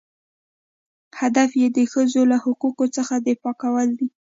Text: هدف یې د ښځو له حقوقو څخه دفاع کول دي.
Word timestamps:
هدف 1.19 1.49
یې 1.61 1.67
د 1.77 1.79
ښځو 1.91 2.21
له 2.31 2.37
حقوقو 2.43 2.85
څخه 2.95 3.13
دفاع 3.27 3.53
کول 3.63 3.89
دي. 3.99 4.07